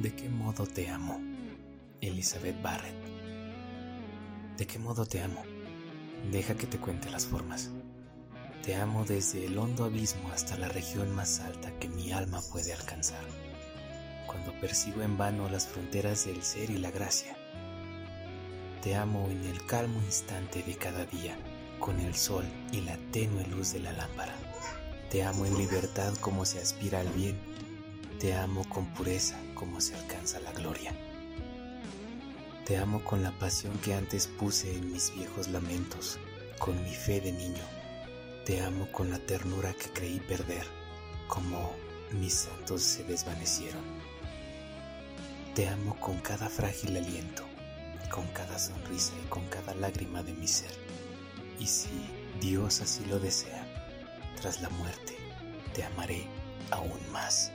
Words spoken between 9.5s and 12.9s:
hondo abismo hasta la región más alta que mi alma puede